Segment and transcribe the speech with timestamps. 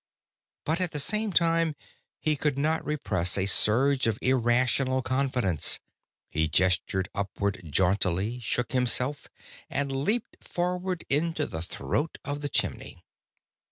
[0.65, 1.75] But at the same time
[2.17, 5.79] he could not repress a surge of irrational confidence.
[6.27, 9.27] He gestured upward jauntily, shook himself,
[9.69, 13.03] and loped forward into the throat of the chimney.